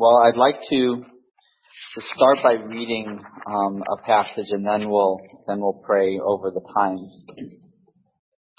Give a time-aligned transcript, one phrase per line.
[0.00, 1.02] Well, I'd like to
[1.94, 3.18] to start by reading
[3.50, 5.18] um, a passage, and then we'll
[5.48, 7.00] then we'll pray over the times.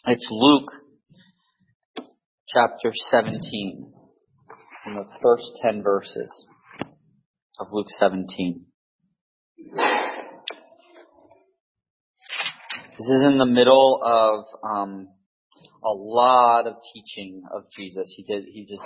[0.05, 0.69] It's Luke
[2.53, 3.93] chapter 17,
[4.87, 6.45] in the first ten verses
[7.57, 8.65] of Luke 17.
[12.97, 15.07] This is in the middle of um,
[15.85, 18.13] a lot of teaching of Jesus.
[18.17, 18.43] He did.
[18.43, 18.83] He just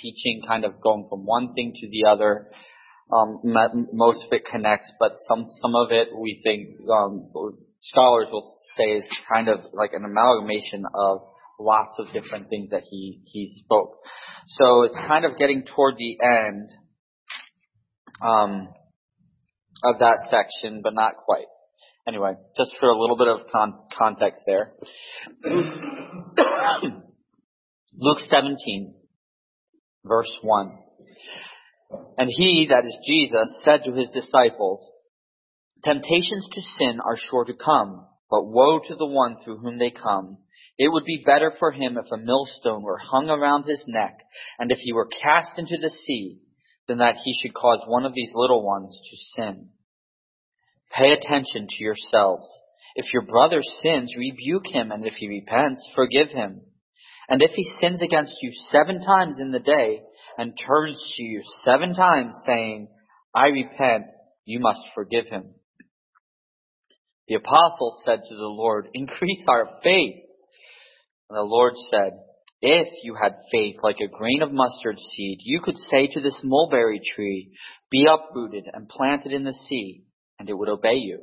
[0.00, 2.50] teaching, kind of going from one thing to the other.
[3.12, 3.40] Um,
[3.92, 7.30] most of it connects, but some some of it we think um,
[7.82, 11.20] scholars will say is kind of like an amalgamation of
[11.58, 13.98] lots of different things that he he spoke.
[14.48, 16.70] So it's kind of getting toward the end
[18.22, 18.68] um,
[19.84, 21.46] of that section, but not quite.
[22.06, 24.72] Anyway, just for a little bit of con- context there.
[28.00, 28.94] Luke 17,
[30.04, 30.78] verse 1.
[32.18, 34.80] And he, that is Jesus, said to his disciples,
[35.84, 39.90] Temptations to sin are sure to come, but woe to the one through whom they
[39.90, 40.38] come.
[40.76, 44.18] It would be better for him if a millstone were hung around his neck,
[44.58, 46.38] and if he were cast into the sea,
[46.88, 49.68] than that he should cause one of these little ones to sin.
[50.96, 52.48] Pay attention to yourselves.
[52.96, 56.62] If your brother sins, rebuke him, and if he repents, forgive him.
[57.28, 60.02] And if he sins against you seven times in the day,
[60.38, 62.88] and turns to you seven times saying,
[63.34, 64.04] I repent,
[64.44, 65.54] you must forgive him.
[67.26, 70.14] The apostle said to the Lord, increase our faith.
[71.28, 72.12] And the Lord said,
[72.62, 76.40] if you had faith like a grain of mustard seed, you could say to this
[76.42, 77.52] mulberry tree,
[77.90, 80.04] be uprooted and planted in the sea,
[80.38, 81.22] and it would obey you.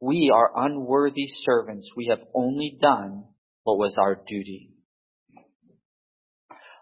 [0.00, 1.88] we are unworthy servants.
[1.96, 3.24] We have only done
[3.64, 4.70] what was our duty.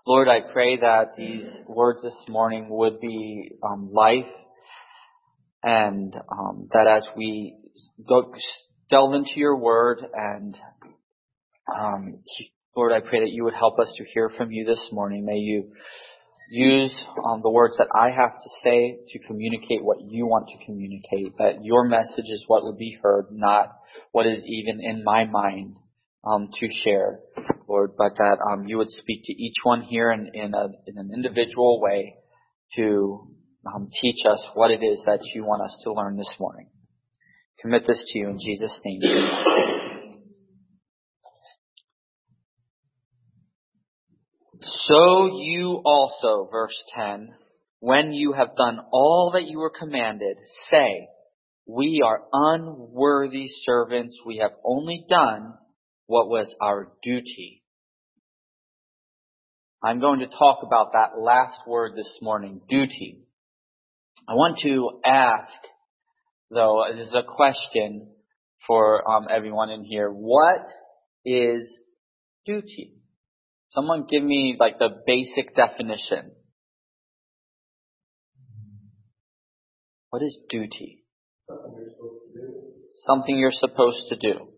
[0.06, 4.30] Lord, I pray that these words this morning would be um, life
[5.62, 7.56] and um, that as we
[8.08, 8.32] go
[8.90, 10.56] delve into your word and
[11.76, 12.22] um,
[12.74, 15.26] Lord, I pray that you would help us to hear from you this morning.
[15.26, 15.72] May you
[16.50, 16.94] use
[17.26, 21.36] um, the words that I have to say to communicate what you want to communicate.
[21.38, 23.76] That your message is what will be heard, not
[24.12, 25.76] what is even in my mind
[26.24, 27.20] um, to share,
[27.68, 30.98] Lord, but that um, you would speak to each one here in, in, a, in
[30.98, 32.16] an individual way
[32.76, 33.28] to
[33.66, 36.68] um, teach us what it is that you want us to learn this morning.
[37.60, 39.00] Commit this to you in Jesus' name.
[44.60, 47.28] So you also, verse 10,
[47.80, 50.36] when you have done all that you were commanded,
[50.70, 51.08] say,
[51.66, 54.18] we are unworthy servants.
[54.24, 55.54] We have only done
[56.06, 57.62] what was our duty.
[59.82, 63.20] I'm going to talk about that last word this morning, duty.
[64.26, 65.52] I want to ask,
[66.50, 68.08] though, this is a question
[68.66, 70.10] for um, everyone in here.
[70.10, 70.66] What
[71.24, 71.72] is
[72.44, 72.94] duty?
[73.70, 76.32] Someone give me like the basic definition.
[80.10, 81.04] What is duty?
[83.06, 84.48] Something you're supposed to do.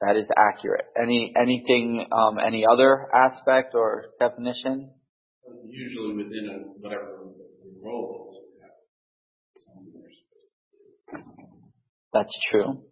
[0.00, 0.84] That is accurate.
[1.00, 4.90] Any anything, um, any other aspect or definition?
[5.64, 7.18] Usually within a, whatever
[7.82, 8.42] role.
[12.12, 12.82] That's true.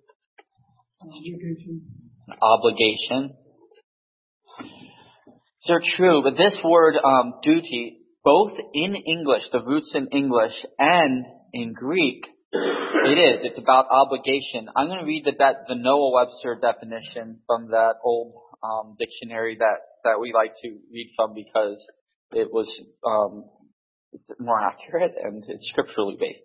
[2.43, 3.37] Obligation.
[5.67, 11.25] They're true, but this word um, duty, both in English, the roots in English, and
[11.53, 13.45] in Greek, it is.
[13.45, 14.69] It's about obligation.
[14.77, 15.33] I'm going to read the,
[15.69, 21.13] the Noah Webster definition from that old um, dictionary that, that we like to read
[21.17, 21.79] from because
[22.33, 22.69] it was
[23.07, 23.45] um,
[24.13, 26.43] it's more accurate and it's scripturally based.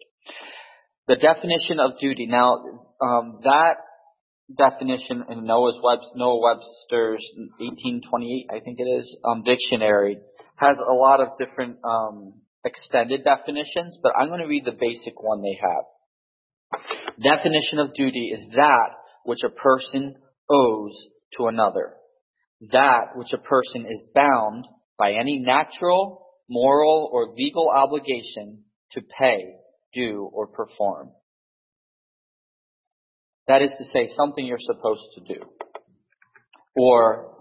[1.08, 2.28] The definition of duty.
[2.28, 2.56] Now,
[3.02, 3.78] um, that
[4.58, 7.26] definition in Noah's Web, Noah Webster's
[7.58, 10.18] 1828, I think it is, um, dictionary
[10.56, 12.34] has a lot of different um,
[12.66, 16.82] extended definitions, but I'm going to read the basic one they have.
[17.22, 18.90] Definition of duty is that
[19.24, 20.16] which a person
[20.50, 21.08] owes
[21.38, 21.94] to another.
[22.72, 24.66] That which a person is bound
[24.98, 28.64] by any natural, moral, or legal obligation
[28.94, 29.56] to pay
[29.94, 31.12] do, or perform.
[33.50, 35.42] That is to say, something you're supposed to do.
[36.78, 37.34] Or,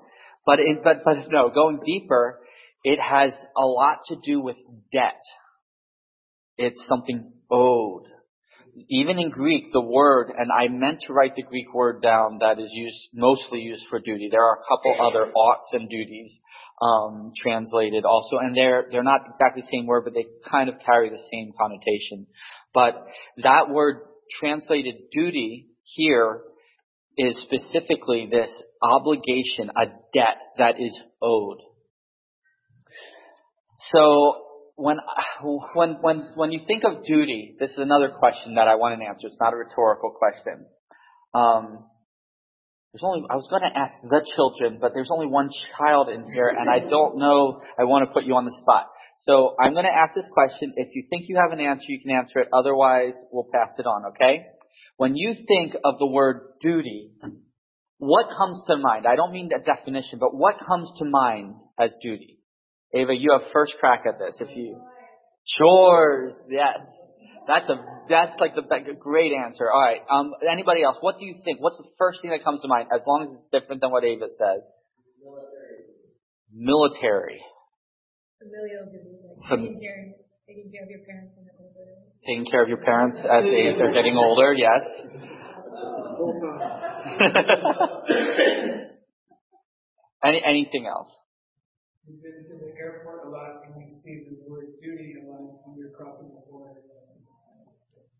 [0.47, 2.41] but, but, but no, going deeper,
[2.83, 4.57] it has a lot to do with
[4.91, 5.21] debt.
[6.57, 8.05] It's something owed.
[8.89, 12.59] Even in Greek, the word, and I meant to write the Greek word down that
[12.59, 14.29] is used, mostly used for duty.
[14.31, 16.33] There are a couple other oughts and duties,
[16.81, 20.77] um, translated also, and they're, they're not exactly the same word, but they kind of
[20.87, 22.27] carry the same connotation.
[22.73, 22.95] But
[23.43, 23.97] that word
[24.41, 26.43] translated duty here
[27.17, 28.51] is specifically this
[28.83, 31.59] obligation, a debt that is owed.
[33.93, 34.45] So
[34.77, 34.99] when
[35.75, 39.07] when when when you think of duty, this is another question that I want an
[39.07, 39.27] answer.
[39.27, 40.67] It's not a rhetorical question.
[41.35, 41.85] Um,
[42.93, 46.31] there's only I was going to ask the children, but there's only one child in
[46.33, 47.61] here, and I don't know.
[47.79, 48.87] I want to put you on the spot.
[49.27, 50.75] So I'm going to ask this question.
[50.77, 52.49] If you think you have an answer, you can answer it.
[52.53, 54.15] Otherwise, we'll pass it on.
[54.15, 54.47] Okay?
[54.99, 57.13] When you think of the word duty,
[57.99, 59.07] what comes to mind?
[59.07, 62.41] I don't mean the definition, but what comes to mind as duty?
[62.93, 64.35] Ava, you have first crack at this.
[64.41, 64.77] If you
[65.57, 66.79] chores, yes,
[67.47, 67.77] that's a
[68.09, 68.63] that's like the
[68.99, 69.71] great answer.
[69.71, 70.01] All right.
[70.13, 70.97] Um, anybody else?
[71.01, 71.61] What do you think?
[71.61, 72.89] What's the first thing that comes to mind?
[72.93, 74.63] As long as it's different than what Ava says.
[75.23, 75.79] Military.
[76.53, 77.41] Military.
[79.49, 80.19] Familial
[80.49, 81.85] taking care, of your parents when they're older.
[82.25, 84.81] Taking care of your parents as they, they're getting older, yes.
[90.25, 91.11] Any, anything else?
[92.09, 95.69] You've been to the airport a lot and you see the word duty a lot
[95.69, 96.81] when you're crossing the border.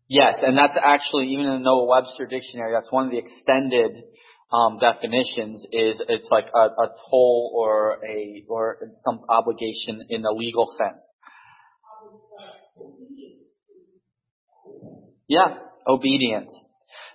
[0.07, 2.73] Yes, and that's actually even in the Noah Webster dictionary.
[2.73, 4.03] That's one of the extended
[4.51, 5.63] um, definitions.
[5.71, 11.03] Is it's like a, a toll or a or some obligation in a legal sense.
[15.29, 16.51] Yeah, obedience.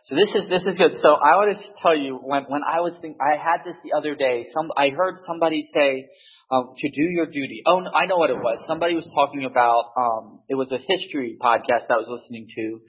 [0.05, 0.93] So this is this is good.
[1.03, 3.99] So I want to tell you when when I was think I had this the
[3.99, 4.47] other day.
[4.55, 6.09] Some I heard somebody say
[6.51, 7.63] um, to do your duty.
[7.67, 8.63] Oh, no, I know what it was.
[8.69, 9.93] Somebody was talking about.
[9.99, 12.81] Um, it was a history podcast I was listening to,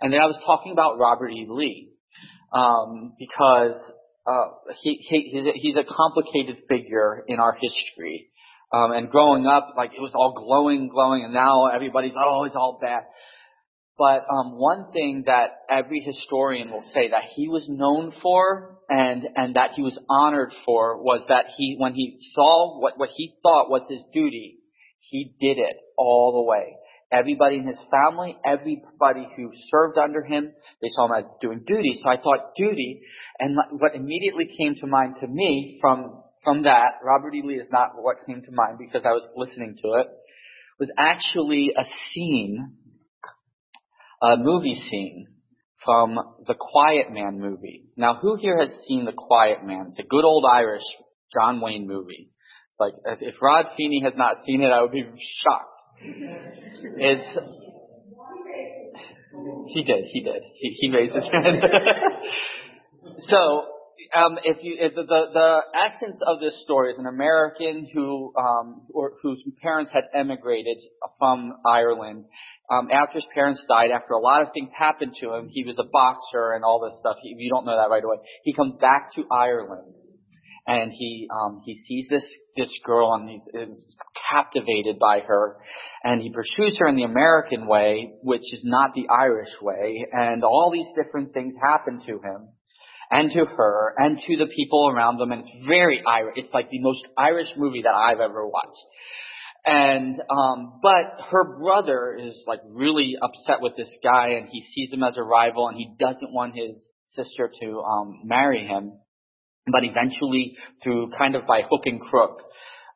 [0.00, 1.46] and then I was talking about Robert E.
[1.48, 1.92] Lee
[2.52, 3.80] um, because
[4.26, 4.48] uh,
[4.82, 8.30] he, he he's, a, he's a complicated figure in our history.
[8.72, 12.56] Um, and growing up, like it was all glowing, glowing, and now everybody's oh, it's
[12.56, 13.02] all bad.
[13.98, 19.28] But um, one thing that every historian will say that he was known for and
[19.36, 23.34] and that he was honored for was that he when he saw what what he
[23.42, 24.58] thought was his duty,
[25.00, 26.76] he did it all the way.
[27.12, 32.00] Everybody in his family, everybody who served under him, they saw him as doing duty.
[32.02, 33.02] So I thought duty,
[33.38, 37.42] and what immediately came to mind to me from from that, Robert E.
[37.44, 40.06] Lee is not what came to mind because I was listening to it,
[40.80, 42.78] was actually a scene
[44.22, 45.26] a movie scene
[45.84, 46.14] from
[46.46, 47.86] the Quiet Man movie.
[47.96, 49.86] Now, who here has seen the Quiet Man?
[49.88, 50.84] It's a good old Irish
[51.32, 52.30] John Wayne movie.
[52.70, 55.68] It's like if Rod Feeney has not seen it, I would be shocked.
[56.96, 57.38] It's
[59.68, 60.42] he did, he did.
[60.58, 61.62] He, he raised his hand.
[63.18, 63.66] so
[64.14, 68.82] um, if you, if the, the, essence of this story is an American who, um,
[68.92, 70.78] or whose parents had emigrated
[71.18, 72.24] from Ireland.
[72.70, 75.78] Um, after his parents died, after a lot of things happened to him, he was
[75.78, 77.16] a boxer and all this stuff.
[77.22, 79.94] If you don't know that right away, he comes back to Ireland
[80.66, 82.24] and he um he sees this
[82.56, 83.96] this girl and he's is
[84.30, 85.56] captivated by her
[86.04, 90.44] and he pursues her in the American way which is not the Irish way and
[90.44, 92.48] all these different things happen to him
[93.12, 95.32] and to her and to the people around them.
[95.32, 96.34] And it's very Irish.
[96.36, 98.80] It's like the most Irish movie that I've ever watched.
[99.64, 104.92] And, um, but her brother is like really upset with this guy and he sees
[104.92, 106.74] him as a rival and he doesn't want his
[107.14, 108.98] sister to, um, marry him.
[109.70, 112.40] But eventually, through kind of by hook and crook,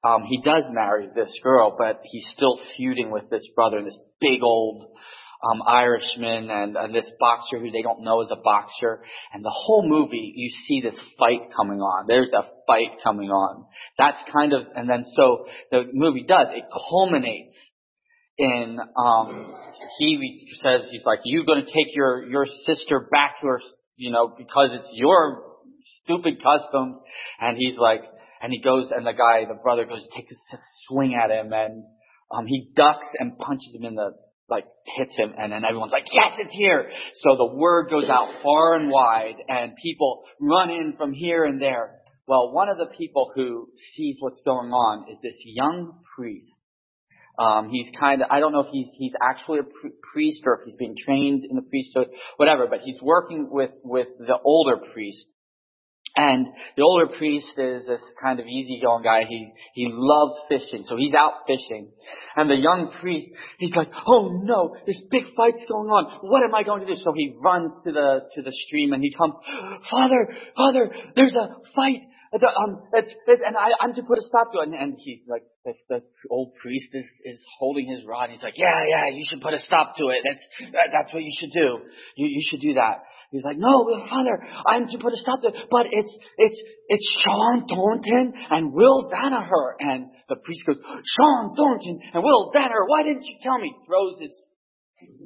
[0.03, 4.43] um, he does marry this girl, but he's still feuding with this brother, this big
[4.43, 4.87] old
[5.47, 9.03] um, Irishman and, and this boxer who they don't know is a boxer.
[9.33, 12.07] And the whole movie, you see this fight coming on.
[12.09, 13.67] There's a fight coming on.
[13.99, 17.57] That's kind of, and then so the movie does, it culminates
[18.39, 19.55] in, um,
[19.99, 23.61] he says, he's like, you're gonna take your, your sister back to her,
[23.97, 25.43] you know, because it's your
[26.05, 27.01] stupid custom.
[27.41, 28.03] And he's like,
[28.43, 31.85] and he goes, and the guy, the brother goes, take a swing at him, and
[32.31, 34.13] um, he ducks and punches him in the
[34.49, 34.65] like
[34.97, 36.91] hits him and then everyone's like, yes, it's here.
[37.25, 41.61] So the word goes out far and wide and people run in from here and
[41.61, 42.01] there.
[42.29, 46.49] Well, one of the people who sees what's going on is this young priest,
[47.39, 49.69] Um, he's kind of, I don't know if he's, he's actually a
[50.13, 54.09] priest or if he's being trained in the priesthood, whatever, but he's working with, with
[54.19, 55.27] the older priest.
[56.17, 56.47] And
[56.77, 59.25] the older priest is this kind of easygoing guy.
[59.29, 61.93] He, he loves fishing, so he's out fishing.
[62.35, 66.21] And the young priest, he's like, oh no, this big fight's going on.
[66.23, 66.97] What am I going to do?
[66.97, 69.35] So he runs to the, to the stream and he comes,
[69.91, 72.01] Father, Father, there's a fight
[72.35, 74.69] um, it's, and I, I'm to put a stop to it.
[74.69, 78.31] And, and he's like, the, the old priest is, is holding his rod.
[78.31, 80.21] He's like, yeah, yeah, you should put a stop to it.
[80.25, 81.87] That's, that, that's what you should do.
[82.17, 83.05] You, you should do that.
[83.31, 85.67] He's like, no, father, I'm to put a stop to it.
[85.71, 89.75] But it's, it's, it's Sean Thornton and Will Danaher.
[89.81, 93.75] And the priest goes, Sean Thornton and Will Danaher, why didn't you tell me?
[93.87, 94.45] Throws his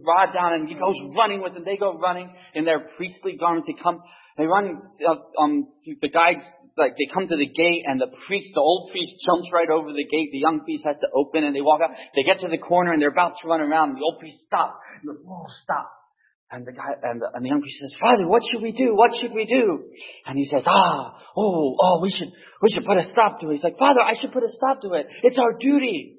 [0.04, 1.64] rod down and he goes running with them.
[1.64, 3.68] They go running in their priestly garments.
[3.68, 4.02] They come,
[4.38, 6.40] they run, uh, um, the guy
[6.78, 9.92] like they come to the gate and the priest, the old priest jumps right over
[9.92, 10.30] the gate.
[10.32, 11.90] The young priest has to open and they walk out.
[12.16, 13.96] They get to the corner and they're about to run around.
[13.96, 14.80] The old priest stops.
[15.02, 15.99] He goes, oh, stop.
[16.50, 18.90] And the guy, and the, and the young priest says, Father, what should we do?
[18.94, 19.86] What should we do?
[20.26, 22.26] And he says, ah, oh, oh, we should,
[22.60, 23.54] we should put a stop to it.
[23.54, 25.06] He's like, Father, I should put a stop to it.
[25.22, 26.16] It's our duty.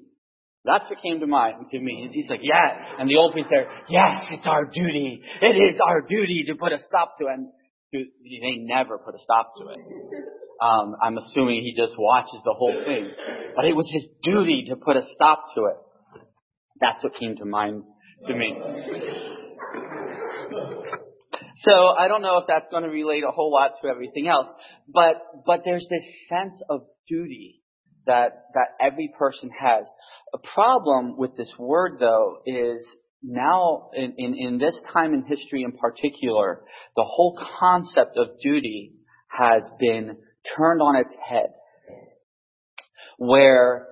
[0.64, 2.08] That's what came to mind to me.
[2.12, 2.96] He's like, yeah.
[2.98, 5.20] And the old priest there, yes, it's our duty.
[5.42, 7.34] It is our duty to put a stop to it.
[7.34, 7.48] And
[7.92, 9.78] they never put a stop to it.
[10.62, 13.10] Um, I'm assuming he just watches the whole thing.
[13.54, 15.76] But it was his duty to put a stop to it.
[16.80, 17.82] That's what came to mind
[18.26, 18.54] to me.
[21.64, 24.48] So I don't know if that's going to relate a whole lot to everything else,
[24.92, 25.14] but
[25.46, 27.62] but there's this sense of duty
[28.06, 29.86] that that every person has.
[30.34, 32.84] A problem with this word though is
[33.22, 36.62] now in, in, in this time in history in particular,
[36.96, 38.94] the whole concept of duty
[39.28, 40.16] has been
[40.56, 41.52] turned on its head.
[43.18, 43.86] Where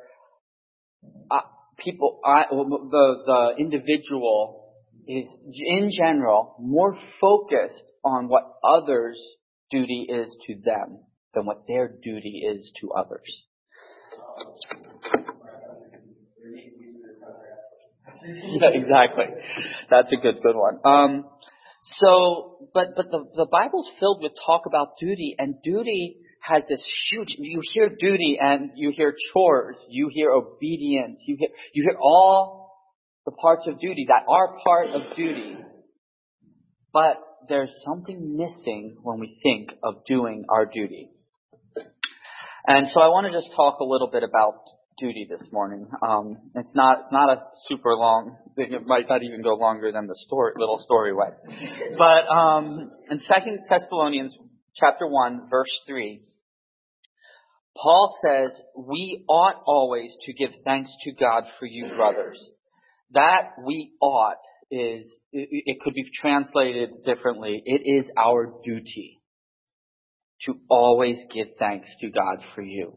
[1.30, 1.40] uh,
[1.78, 4.60] people, I, the, the individual
[5.07, 9.19] is in general more focused on what others'
[9.71, 11.00] duty is to them
[11.35, 13.45] than what their duty is to others.
[18.26, 19.25] yeah, exactly.
[19.90, 20.78] That's a good, good one.
[20.85, 21.25] Um,
[21.99, 26.83] so, but but the the Bible's filled with talk about duty, and duty has this
[27.11, 27.35] huge.
[27.38, 32.60] You hear duty, and you hear chores, you hear obedience, you hear you hear all
[33.24, 35.56] the parts of duty that are part of duty.
[36.92, 37.16] But
[37.48, 41.10] there's something missing when we think of doing our duty.
[42.66, 44.54] And so I want to just talk a little bit about
[44.98, 45.88] duty this morning.
[46.06, 48.36] Um, it's not not a super long.
[48.56, 51.28] It might not even go longer than the story, little story way.
[51.96, 54.34] But um, in Second Thessalonians
[54.76, 56.20] chapter one, verse three,
[57.74, 62.38] Paul says, "We ought always to give thanks to God for you, brothers."
[63.12, 64.38] That we ought
[64.71, 67.62] is it, it could be translated differently.
[67.64, 69.21] It is our duty
[70.47, 72.97] to always give thanks to God for you.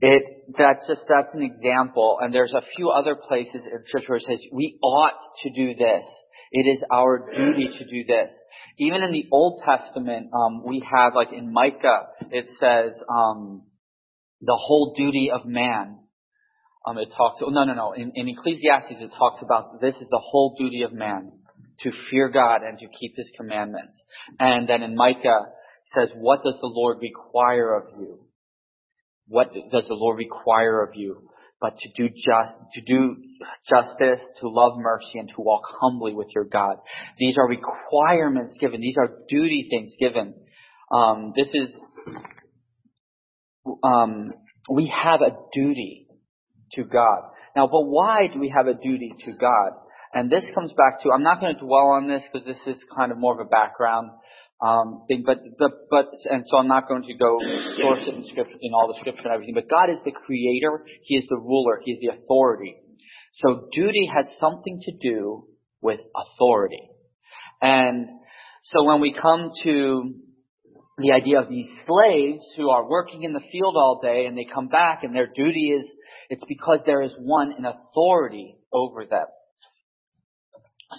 [0.00, 0.22] It,
[0.56, 2.18] that's just, that's an example.
[2.20, 5.74] And there's a few other places in scripture where it says, we ought to do
[5.74, 6.04] this.
[6.50, 8.30] It is our duty to do this.
[8.78, 13.64] Even in the Old Testament, um, we have, like in Micah, it says, um,
[14.40, 15.98] the whole duty of man.
[16.88, 17.92] Um, it talks, oh, no, no, no.
[17.92, 21.32] In, in Ecclesiastes, it talks about this is the whole duty of man
[21.80, 24.00] to fear God and to keep His commandments.
[24.40, 25.48] And then in Micah,
[25.94, 28.20] says, what does the Lord require of you?
[29.26, 31.28] What does the Lord require of you?
[31.60, 33.16] But to do just, to do
[33.68, 36.76] justice, to love mercy, and to walk humbly with your God.
[37.18, 38.80] These are requirements given.
[38.80, 40.34] These are duty things given.
[40.90, 41.76] Um, this is,
[43.82, 44.30] um,
[44.70, 46.07] we have a duty
[46.74, 47.30] to God.
[47.56, 49.72] Now, but why do we have a duty to God?
[50.12, 52.82] And this comes back to, I'm not going to dwell on this because this is
[52.96, 54.10] kind of more of a background
[54.64, 57.38] um, thing, but, but, but, and so I'm not going to go
[57.76, 60.84] source it in scripture, in all the scripture and everything, but God is the creator,
[61.04, 62.74] He is the ruler, He is the authority.
[63.42, 65.44] So duty has something to do
[65.80, 66.90] with authority.
[67.62, 68.08] And
[68.64, 70.14] so when we come to
[70.98, 74.46] the idea of these slaves who are working in the field all day and they
[74.52, 75.86] come back and their duty is,
[76.30, 79.26] it's because there is one in authority over them.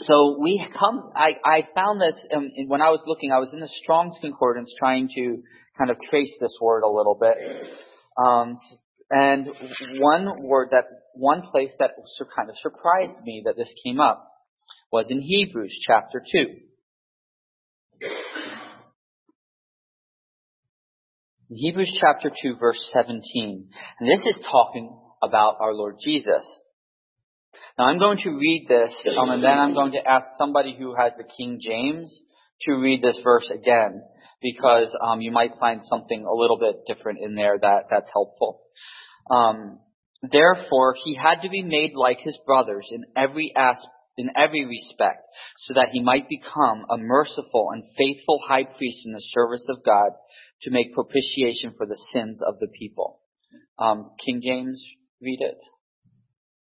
[0.04, 3.60] So we come, I, I found this um, when I was looking, I was in
[3.60, 5.42] the Strong's Concordance trying to
[5.78, 7.36] kind of trace this word a little bit.
[8.18, 8.58] Um,
[9.10, 9.48] and
[10.00, 11.92] one word that, one place that
[12.36, 14.28] kind of surprised me that this came up
[14.92, 16.40] was in Hebrews chapter 2.
[21.50, 23.70] In Hebrews chapter 2 verse 17.
[24.00, 26.44] And this is talking about our Lord Jesus.
[27.78, 30.96] Now I'm going to read this, um, and then I'm going to ask somebody who
[30.96, 32.12] has the King James
[32.64, 34.04] to read this verse again,
[34.42, 38.62] because um, you might find something a little bit different in there that that's helpful.
[39.32, 39.80] Um,
[40.22, 45.24] therefore, he had to be made like his brothers in every aspect in every respect,
[45.66, 49.78] so that he might become a merciful and faithful high priest in the service of
[49.86, 50.12] God
[50.64, 53.22] to make propitiation for the sins of the people.
[53.80, 54.84] Um, King James,
[55.22, 55.60] read it.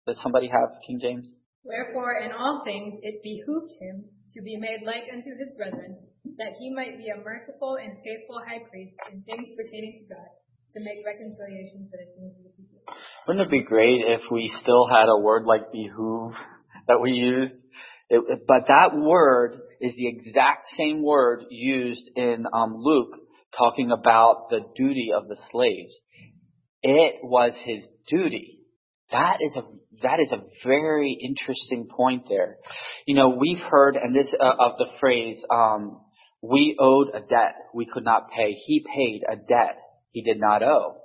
[0.07, 1.27] Does somebody have King James?
[1.63, 5.95] Wherefore, in all things it behooved him to be made like unto his brethren,
[6.37, 10.31] that he might be a merciful and faithful high priest in things pertaining to God,
[10.75, 12.83] to make reconciliation for the sins of the people.
[13.27, 16.33] Wouldn't it be great if we still had a word like behoove
[16.87, 17.51] that we use.
[18.09, 23.15] It, but that word is the exact same word used in um, Luke
[23.57, 25.93] talking about the duty of the slaves.
[26.83, 28.59] It was his duty.
[29.11, 29.61] That is a
[30.01, 32.57] that is a very interesting point there.
[33.07, 36.01] You know, we've heard and this uh, of the phrase um,
[36.41, 39.77] "we owed a debt we could not pay." He paid a debt
[40.11, 40.97] he did not owe,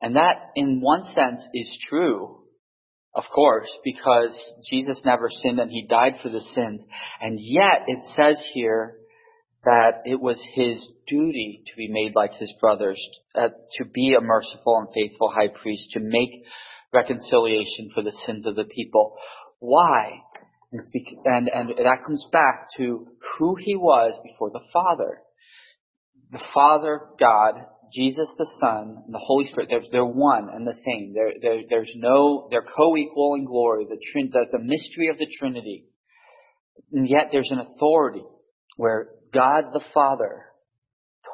[0.00, 2.40] and that, in one sense, is true
[3.14, 4.38] of course, because
[4.70, 6.80] Jesus never sinned and he died for the sins.
[7.20, 8.98] And yet it says here
[9.64, 13.00] that it was his duty to be made like his brothers,
[13.34, 13.48] uh,
[13.78, 16.44] to be a merciful and faithful high priest, to make
[16.92, 19.16] reconciliation for the sins of the people.
[19.58, 20.22] Why?
[20.72, 23.06] And, and that comes back to
[23.38, 25.18] who he was before the Father.
[26.32, 27.54] The Father, God,
[27.92, 31.12] Jesus the Son and the Holy Spirit, they're, they're one and the same.
[31.12, 35.86] They're, they're, there's no, they're co-equal in glory, the, the, the mystery of the Trinity.
[36.92, 38.22] And yet there's an authority
[38.76, 40.46] where God the Father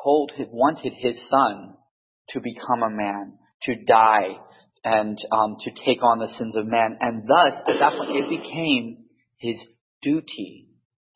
[0.05, 1.75] told, wanted His Son
[2.31, 4.37] to become a man, to die,
[4.85, 6.99] and um, to take on the sins of man.
[7.01, 9.05] And thus, at that point, it became
[9.39, 9.57] His
[10.03, 10.69] duty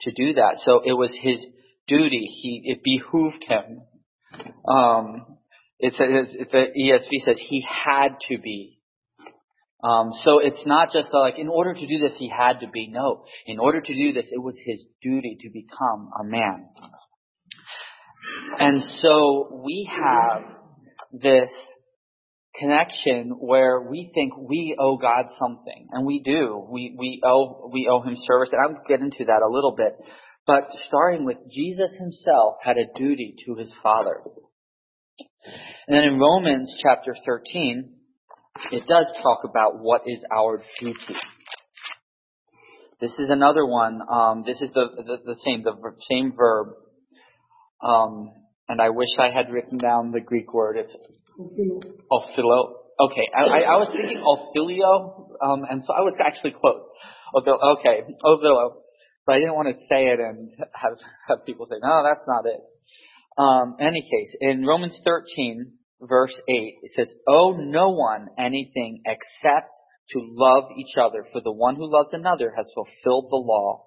[0.02, 0.60] to do that.
[0.64, 1.44] So it was His
[1.86, 2.26] duty.
[2.42, 3.82] He, it behooved Him
[4.68, 5.38] um,
[5.78, 8.78] it's, it's, the ESV says he had to be.
[9.82, 12.88] Um, so it's not just like in order to do this he had to be.
[12.90, 16.68] No, in order to do this it was his duty to become a man.
[18.58, 20.42] And so we have
[21.12, 21.50] this
[22.58, 26.66] connection where we think we owe God something, and we do.
[26.70, 29.96] We we owe we owe Him service, and I'll get into that a little bit.
[30.46, 34.20] But starting with Jesus Himself had a duty to His Father.
[35.86, 37.94] And then in Romans chapter 13,
[38.72, 41.16] it does talk about what is our duty.
[43.00, 44.00] This is another one.
[44.10, 45.74] Um, this is the, the, the same the
[46.10, 46.68] same verb.
[47.82, 48.32] Um,
[48.68, 50.76] and I wish I had written down the Greek word.
[50.76, 50.94] It's
[52.12, 52.76] ophilo.
[53.00, 56.84] Okay, I, I, was thinking ophilio, um, and so I was actually close.
[57.34, 58.82] Okay, ophilo,
[59.24, 62.44] but I didn't want to say it and have have people say, no, that's not
[62.44, 62.60] it.
[63.38, 69.02] Um, in any case, in Romans 13, verse 8, it says, Owe no one anything
[69.06, 69.70] except
[70.12, 73.86] to love each other, for the one who loves another has fulfilled the law.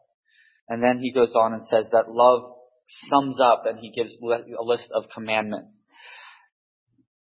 [0.69, 2.53] And then he goes on and says that love
[3.09, 5.69] sums up and he gives a list of commandments.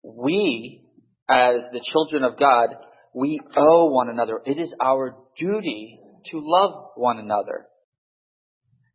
[0.04, 0.84] We,
[1.30, 2.70] as the children of God,
[3.14, 4.42] we owe one another.
[4.46, 6.00] It is our duty
[6.32, 7.68] to love one another.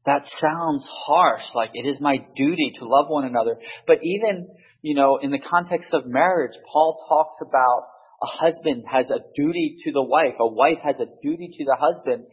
[0.05, 3.57] That sounds harsh, like it is my duty to love one another.
[3.87, 4.49] But even,
[4.83, 7.89] you know, in the context of marriage, Paul talks about
[8.23, 11.77] a husband has a duty to the wife, a wife has a duty to the
[11.79, 12.25] husband,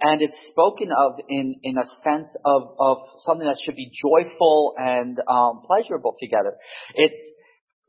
[0.00, 4.74] and it's spoken of in, in a sense of, of something that should be joyful
[4.78, 6.56] and um, pleasurable together.
[6.94, 7.20] It's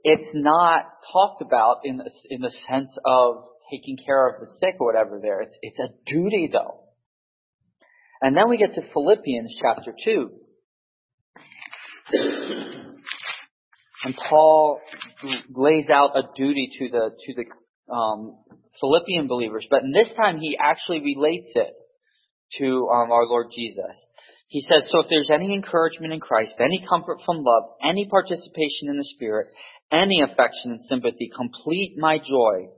[0.08, 4.76] it's not talked about in the, in the sense of taking care of the sick
[4.80, 5.20] or whatever.
[5.22, 6.85] There, it's it's a duty though.
[8.22, 10.30] And then we get to Philippians chapter 2.
[14.06, 14.80] And Paul
[15.56, 18.38] lays out a duty to the, to the um,
[18.80, 21.74] Philippian believers, but this time he actually relates it
[22.60, 24.06] to um, our Lord Jesus.
[24.48, 28.90] He says, So if there's any encouragement in Christ, any comfort from love, any participation
[28.90, 29.48] in the Spirit,
[29.92, 32.70] any affection and sympathy, complete my joy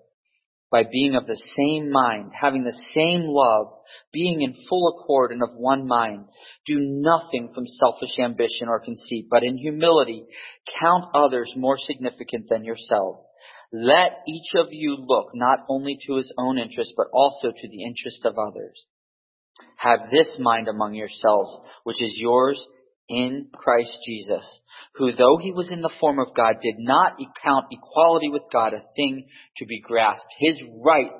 [0.71, 3.67] by being of the same mind, having the same love,
[4.11, 6.25] being in full accord and of one mind.
[6.65, 10.25] Do nothing from selfish ambition or conceit, but in humility
[10.81, 13.21] count others more significant than yourselves.
[13.71, 17.83] Let each of you look not only to his own interest, but also to the
[17.83, 18.77] interest of others.
[19.77, 22.61] Have this mind among yourselves, which is yours
[23.09, 24.45] in Christ Jesus,
[24.97, 28.73] who though he was in the form of God did not count equality with God
[28.73, 30.27] a thing to be grasped.
[30.39, 31.13] His rights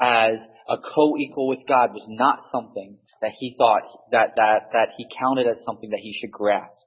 [0.00, 5.06] as a co-equal with God was not something that he thought that, that, that he
[5.18, 6.84] counted as something that he should grasp.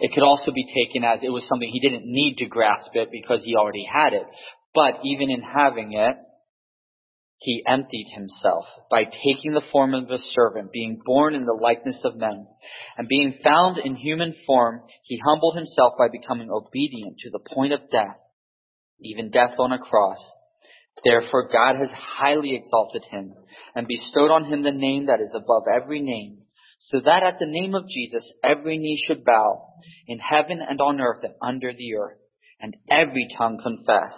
[0.00, 3.10] It could also be taken as it was something he didn't need to grasp it
[3.12, 4.26] because he already had it.
[4.74, 6.16] But even in having it,
[7.44, 11.98] he emptied himself by taking the form of a servant, being born in the likeness
[12.02, 12.46] of men,
[12.96, 17.74] and being found in human form, he humbled himself by becoming obedient to the point
[17.74, 18.16] of death,
[19.00, 20.18] even death on a cross.
[21.04, 23.34] Therefore God has highly exalted him
[23.74, 26.38] and bestowed on him the name that is above every name,
[26.90, 29.68] so that at the name of Jesus every knee should bow
[30.06, 32.18] in heaven and on earth and under the earth,
[32.58, 34.14] and every tongue confess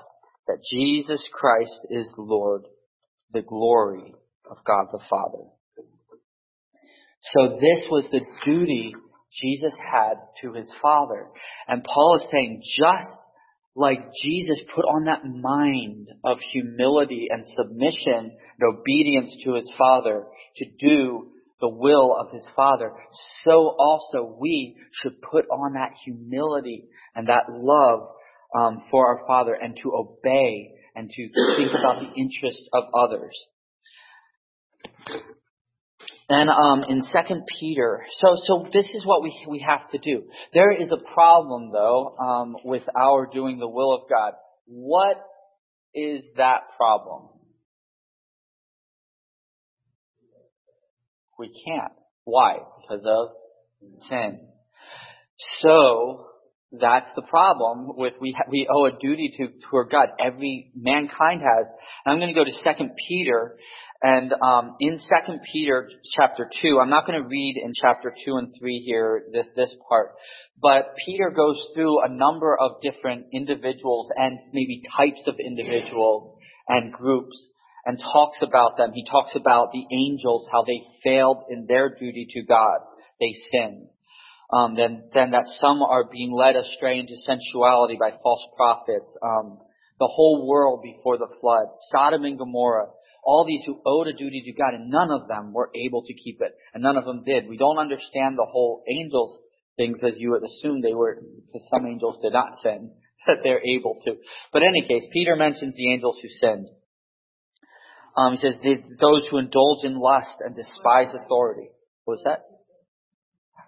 [0.47, 2.63] that Jesus Christ is Lord,
[3.33, 4.15] the glory
[4.51, 5.45] of God the Father.
[7.33, 8.95] So this was the duty
[9.41, 11.27] Jesus had to his Father.
[11.67, 13.11] And Paul is saying, just
[13.75, 20.25] like Jesus put on that mind of humility and submission and obedience to his Father
[20.57, 22.93] to do the will of his Father,
[23.43, 26.85] so also we should put on that humility
[27.15, 28.09] and that love
[28.59, 33.37] um, for our Father and to obey and to think about the interests of others.
[36.29, 40.25] And um, in Second Peter, so so this is what we we have to do.
[40.53, 44.33] There is a problem though um, with our doing the will of God.
[44.67, 45.19] What
[45.95, 47.29] is that problem?
[51.39, 51.93] We can't.
[52.25, 52.57] Why?
[52.81, 53.29] Because of
[54.09, 54.41] sin.
[55.61, 56.27] So
[56.73, 60.09] that's the problem with we ha- we owe a duty to toward God.
[60.25, 61.67] Every mankind has.
[62.05, 63.57] And I'm going to go to Second Peter,
[64.03, 68.37] and um, in Second Peter chapter two, I'm not going to read in chapter two
[68.37, 70.15] and three here this this part,
[70.61, 76.37] but Peter goes through a number of different individuals and maybe types of individuals
[76.69, 77.37] and groups
[77.85, 78.91] and talks about them.
[78.93, 82.79] He talks about the angels, how they failed in their duty to God.
[83.21, 83.89] They sinned.
[84.53, 89.17] Um, then, then that some are being led astray into sensuality by false prophets.
[89.21, 89.59] Um,
[89.99, 92.89] the whole world before the flood, Sodom and Gomorrah,
[93.25, 96.15] all these who owed a duty to God, and none of them were able to
[96.15, 97.49] keep it, and none of them did.
[97.49, 99.37] We don't understand the whole angels
[99.77, 102.93] thing because you would assume they were, because some angels did not sin,
[103.27, 104.15] that they're able to.
[104.53, 106.69] But in any case, Peter mentions the angels who sinned.
[108.17, 111.69] Um, he says, those who indulge in lust and despise authority.
[112.05, 112.45] What was that?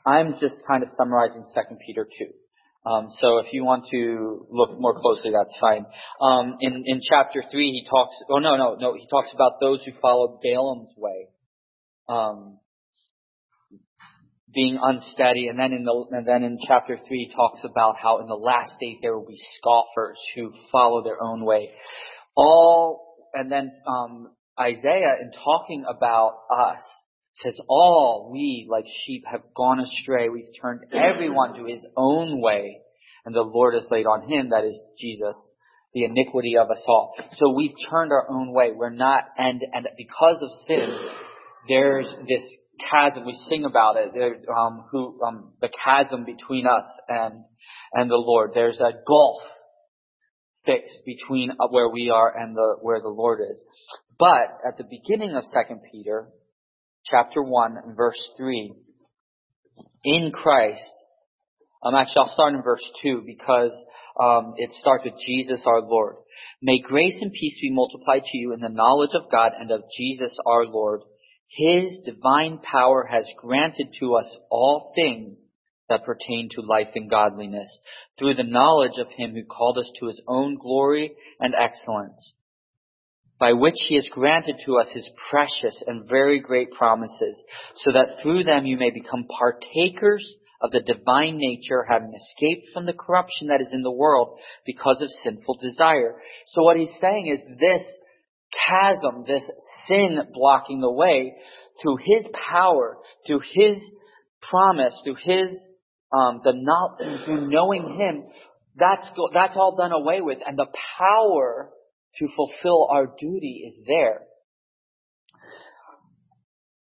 [0.06, 2.90] I'm just kind of summarizing 2 Peter 2.
[2.90, 5.84] Um, so if you want to look more closely, that's fine.
[6.22, 9.80] Um, in, in chapter 3, he talks, oh no, no, no, he talks about those
[9.84, 11.28] who followed Balaam's way.
[12.08, 12.58] Um,
[14.54, 18.20] being unsteady, and then in the and then in chapter three he talks about how
[18.20, 21.70] in the last days there will be scoffers who follow their own way.
[22.34, 26.82] All and then um, Isaiah, in talking about us,
[27.42, 30.28] says, All we like sheep have gone astray.
[30.28, 32.78] We've turned everyone to his own way,
[33.24, 35.36] and the Lord has laid on him, that is Jesus,
[35.94, 37.14] the iniquity of us all.
[37.38, 38.70] So we've turned our own way.
[38.74, 40.88] We're not, and, and because of sin,
[41.68, 42.44] there's this
[42.90, 43.24] chasm.
[43.24, 44.10] We sing about it.
[44.14, 47.44] There, um, who, um, the chasm between us and,
[47.92, 48.52] and the Lord.
[48.54, 49.42] There's a gulf
[50.64, 53.56] fixed between uh, where we are and the, where the Lord is.
[54.18, 56.28] But at the beginning of 2 Peter,
[57.10, 58.72] chapter 1 verse 3,
[60.04, 60.82] in Christ,
[61.82, 63.72] um, actually I'll start in verse 2 because
[64.20, 66.16] um, it starts with Jesus our Lord.
[66.60, 69.82] May grace and peace be multiplied to you in the knowledge of God and of
[69.96, 71.02] Jesus our Lord.
[71.48, 75.38] His divine power has granted to us all things
[75.88, 77.68] that pertain to life and godliness
[78.18, 82.34] through the knowledge of Him who called us to His own glory and excellence
[83.38, 87.36] by which he has granted to us his precious and very great promises,
[87.84, 90.26] so that through them you may become partakers
[90.60, 95.00] of the divine nature, having escaped from the corruption that is in the world because
[95.00, 96.16] of sinful desire.
[96.52, 97.86] So what he's saying is this
[98.68, 99.44] chasm, this
[99.86, 101.34] sin blocking the way,
[101.80, 103.78] through his power, through his
[104.50, 105.56] promise, through his
[106.12, 108.24] um, the not, through knowing him,
[108.76, 110.66] that's that's all done away with, and the
[110.98, 111.70] power
[112.16, 114.22] to fulfill our duty is there.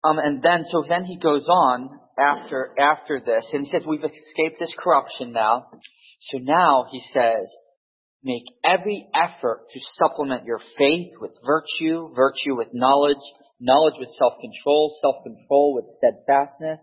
[0.03, 4.01] Um, and then, so then he goes on after, after this, and he says, we've
[4.01, 5.67] escaped this corruption now.
[6.33, 7.51] So now he says,
[8.23, 13.23] make every effort to supplement your faith with virtue, virtue with knowledge,
[13.61, 16.81] knowledge with self-control, self-control with steadfastness,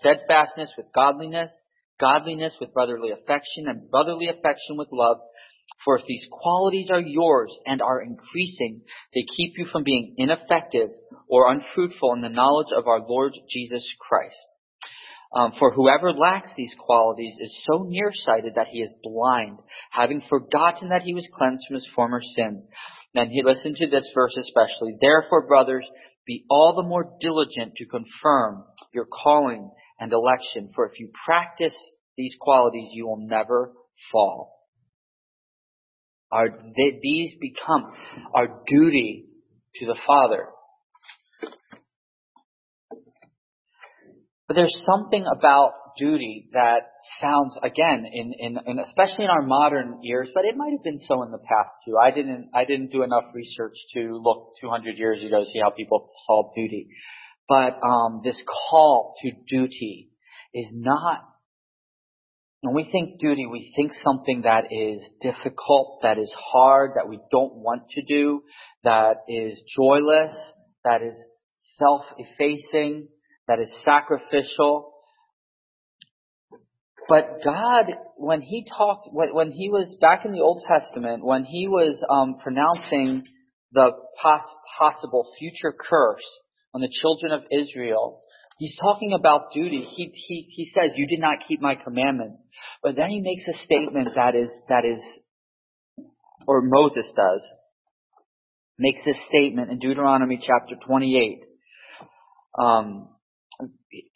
[0.00, 1.50] steadfastness with godliness,
[2.00, 5.18] godliness with brotherly affection, and brotherly affection with love.
[5.84, 8.82] For if these qualities are yours and are increasing,
[9.14, 10.90] they keep you from being ineffective
[11.28, 14.36] or unfruitful in the knowledge of our Lord Jesus Christ.
[15.32, 19.58] Um, for whoever lacks these qualities is so nearsighted that he is blind,
[19.92, 22.66] having forgotten that he was cleansed from his former sins.
[23.14, 24.96] And he listened to this verse especially.
[25.00, 25.86] Therefore, brothers,
[26.26, 31.76] be all the more diligent to confirm your calling and election, for if you practice
[32.16, 33.72] these qualities, you will never
[34.10, 34.59] fall.
[36.32, 37.92] Our, these become
[38.34, 39.26] our duty
[39.76, 40.46] to the Father.
[44.46, 46.90] But there's something about duty that
[47.20, 51.00] sounds again in, in, in, especially in our modern years, but it might have been
[51.06, 51.96] so in the past too.
[51.96, 55.70] I didn't I didn't do enough research to look 200 years ago to see how
[55.70, 56.88] people saw duty.
[57.48, 58.36] But um, this
[58.70, 60.10] call to duty
[60.54, 61.20] is not.
[62.62, 67.18] When we think duty, we think something that is difficult, that is hard, that we
[67.30, 68.42] don't want to do,
[68.84, 70.36] that is joyless,
[70.84, 71.14] that is
[71.78, 73.08] self-effacing,
[73.48, 74.92] that is sacrificial.
[77.08, 81.66] But God, when He talked, when He was back in the Old Testament, when He
[81.66, 83.24] was um, pronouncing
[83.72, 83.90] the
[84.22, 84.42] pos-
[84.78, 86.26] possible future curse
[86.74, 88.20] on the children of Israel,
[88.60, 89.88] He's talking about duty.
[89.96, 92.42] He, he, he says, you did not keep my commandments.
[92.82, 95.02] But then he makes a statement that is, that is,
[96.46, 97.40] or Moses does,
[98.78, 101.40] makes this statement in Deuteronomy chapter 28.
[102.62, 103.08] Um,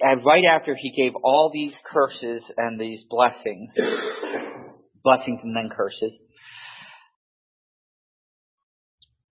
[0.03, 3.71] right after he gave all these curses and these blessings,
[5.03, 6.13] blessings and then curses,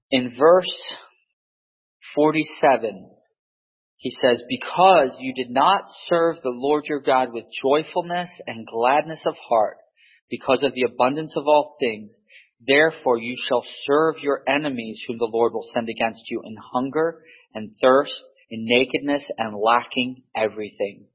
[0.09, 0.73] in verse
[2.15, 3.11] 47,
[4.03, 9.21] he says, Because you did not serve the Lord your God with joyfulness and gladness
[9.25, 9.77] of heart,
[10.29, 12.11] because of the abundance of all things,
[12.67, 17.21] therefore you shall serve your enemies whom the Lord will send against you in hunger
[17.55, 18.11] and thirst
[18.51, 21.05] in nakedness and lacking everything.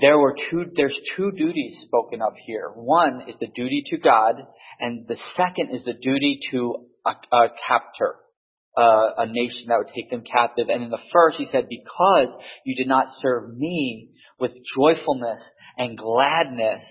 [0.00, 2.72] There were two, there's two duties spoken of here.
[2.74, 4.34] One is the duty to God,
[4.80, 8.16] and the second is the duty to a, a captor,
[8.76, 10.68] uh, a nation that would take them captive.
[10.68, 12.28] And in the first, he said, because
[12.64, 15.40] you did not serve me with joyfulness
[15.76, 16.84] and gladness,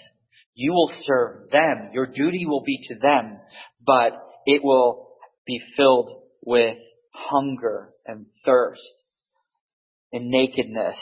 [0.53, 1.91] you will serve them.
[1.93, 3.39] Your duty will be to them,
[3.85, 4.11] but
[4.45, 5.09] it will
[5.47, 6.77] be filled with
[7.11, 8.81] hunger and thirst
[10.11, 10.97] and nakedness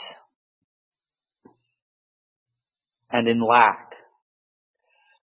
[3.10, 3.87] and in lack.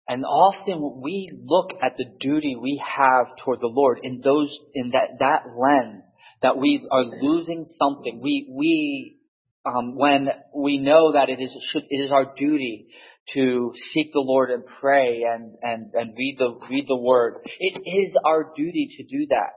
[0.07, 4.91] And often we look at the duty we have toward the Lord in those, in
[4.91, 6.03] that, that lens
[6.41, 8.19] that we are losing something.
[8.21, 9.17] We, we,
[9.65, 12.87] um, when we know that it is, should, it is our duty
[13.33, 17.37] to seek the Lord and pray and, and, and read the, read the word.
[17.59, 19.53] It is our duty to do that.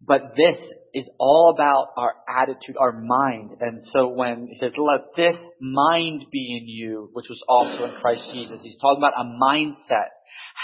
[0.00, 0.58] But this
[0.94, 3.52] is all about our attitude, our mind.
[3.60, 8.00] And so when he says, let this mind be in you, which was also in
[8.00, 10.08] Christ Jesus, he's talking about a mindset,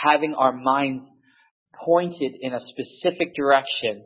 [0.04, 1.04] having our minds
[1.84, 4.04] pointed in a specific direction.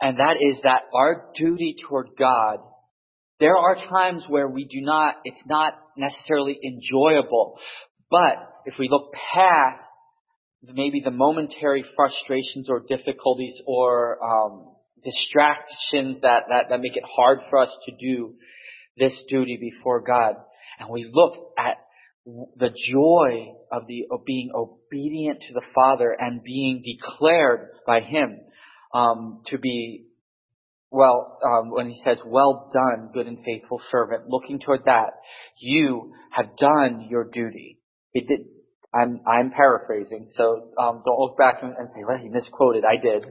[0.00, 2.58] And that is that our duty toward God,
[3.38, 7.56] there are times where we do not, it's not necessarily enjoyable.
[8.10, 9.82] But if we look past
[10.62, 17.40] maybe the momentary frustrations or difficulties or um, distractions that, that, that make it hard
[17.50, 18.34] for us to do
[18.96, 20.34] this duty before God.
[20.78, 21.76] And we look at
[22.56, 28.40] the joy of the of being obedient to the Father and being declared by Him
[28.92, 30.06] um, to be
[30.90, 35.10] well um, when He says, "Well done, good and faithful servant." Looking toward that,
[35.60, 37.78] you have done your duty.
[38.12, 38.46] It did,
[38.96, 42.84] I'm, I'm paraphrasing, so um, don't look back and, and say, well, he misquoted.
[42.84, 43.24] I did.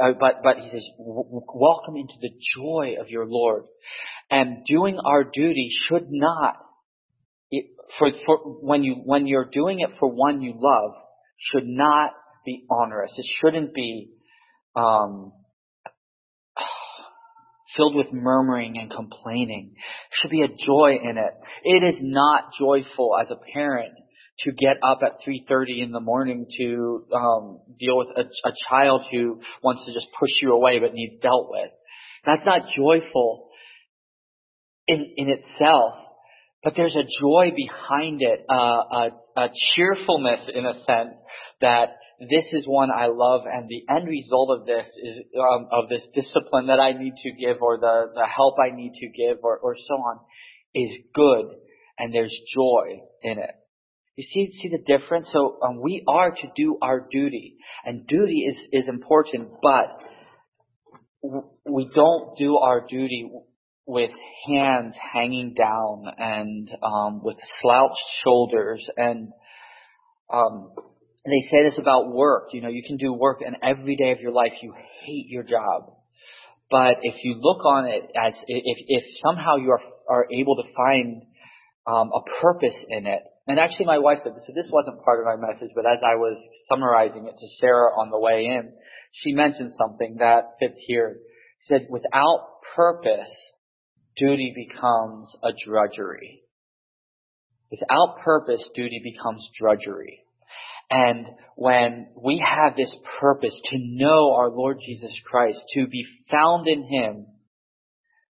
[0.00, 3.64] Uh, but, but he says, welcome into the joy of your Lord.
[4.30, 6.56] And doing our duty should not,
[7.50, 7.66] it,
[7.98, 10.92] for, for, when you, when you're doing it for one you love,
[11.38, 12.12] should not
[12.46, 13.10] be onerous.
[13.16, 14.10] It shouldn't be,
[14.76, 15.32] um,
[17.76, 19.72] filled with murmuring and complaining.
[19.74, 21.34] There should be a joy in it.
[21.64, 23.94] It is not joyful as a parent
[24.44, 29.02] to get up at 3.30 in the morning to um, deal with a, a child
[29.12, 31.70] who wants to just push you away but needs dealt with.
[32.24, 33.50] That's not joyful
[34.86, 35.94] in, in itself,
[36.62, 41.14] but there's a joy behind it, uh, a, a cheerfulness in a sense
[41.60, 45.88] that this is one I love, and the end result of this is um, of
[45.88, 49.38] this discipline that I need to give, or the the help I need to give,
[49.42, 50.20] or or so on,
[50.74, 51.46] is good,
[51.98, 53.54] and there's joy in it.
[54.20, 55.30] You see, see the difference?
[55.32, 57.56] So um, we are to do our duty,
[57.86, 60.02] and duty is is important, but
[61.64, 63.30] we don't do our duty
[63.86, 64.10] with
[64.46, 69.28] hands hanging down and um, with slouched shoulders and
[70.30, 70.72] um,
[71.24, 72.48] they say this about work.
[72.52, 74.74] You know, you can do work and every day of your life you
[75.06, 75.94] hate your job.
[76.70, 79.80] But if you look on it as if if somehow you are
[80.10, 81.22] are able to find
[81.86, 84.44] um, a purpose in it, and actually my wife said this.
[84.46, 86.36] So this wasn't part of my message, but as I was
[86.68, 88.72] summarizing it to Sarah on the way in,
[89.12, 91.18] she mentioned something that fits here.
[91.62, 93.32] She said, "Without purpose,
[94.16, 96.42] duty becomes a drudgery.
[97.70, 100.24] Without purpose, duty becomes drudgery."
[100.90, 106.66] And when we have this purpose to know our Lord Jesus Christ, to be found
[106.66, 107.26] in Him,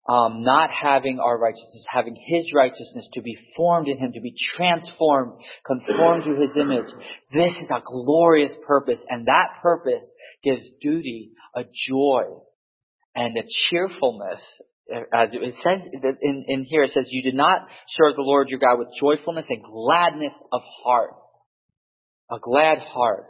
[0.08, 4.34] um, not having our righteousness, having His righteousness, to be formed in Him, to be
[4.56, 5.32] transformed,
[5.66, 6.90] conformed to His image,
[7.32, 10.04] this is a glorious purpose, and that purpose
[10.42, 12.22] gives duty a joy
[13.14, 14.40] and a cheerfulness.
[14.92, 17.60] Uh, it says in, in here, it says, "You did not
[17.90, 21.14] serve the Lord your God with joyfulness and gladness of heart."
[22.30, 23.26] a glad heart.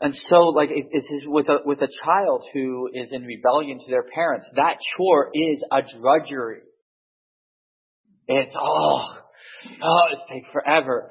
[0.00, 3.90] And so, like, it, it's with a, with a child who is in rebellion to
[3.90, 6.60] their parents, that chore is a drudgery.
[8.26, 9.06] It's, oh,
[9.82, 11.10] oh, it takes forever.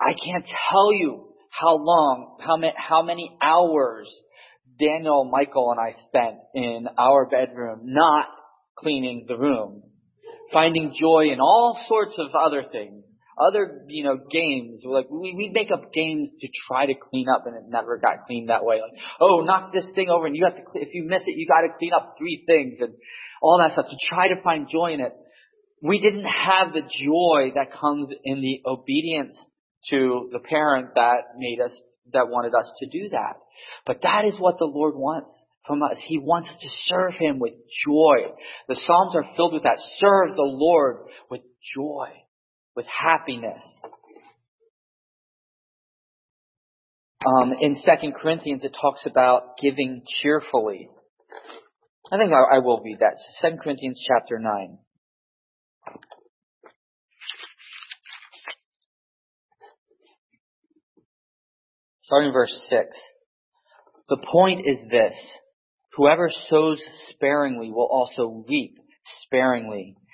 [0.00, 4.08] I can't tell you how long, how many, how many hours
[4.80, 8.26] Daniel, Michael, and I spent in our bedroom not
[8.76, 9.82] cleaning the room,
[10.52, 13.03] finding joy in all sorts of other things
[13.38, 17.46] other, you know, games, like we, we make up games to try to clean up
[17.46, 18.76] and it never got cleaned that way.
[18.76, 21.46] Like, oh, knock this thing over and you have to, if you miss it, you
[21.46, 22.94] gotta clean up three things and
[23.42, 25.12] all that stuff to try to find joy in it.
[25.82, 29.36] We didn't have the joy that comes in the obedience
[29.90, 31.72] to the parent that made us,
[32.12, 33.36] that wanted us to do that.
[33.86, 35.30] But that is what the Lord wants
[35.66, 35.98] from us.
[36.06, 37.52] He wants us to serve Him with
[37.84, 38.32] joy.
[38.68, 39.78] The Psalms are filled with that.
[39.98, 41.42] Serve the Lord with
[41.74, 42.08] joy
[42.76, 43.62] with happiness.
[47.26, 50.88] Um, in Second Corinthians, it talks about giving cheerfully.
[52.12, 53.16] I think I, I will read that.
[53.40, 54.78] Second Corinthians chapter nine.
[62.04, 62.88] Starting verse 6.
[64.10, 65.14] The point is this.
[65.96, 66.78] Whoever sows
[67.10, 68.76] sparingly will also reap
[69.22, 69.96] sparingly.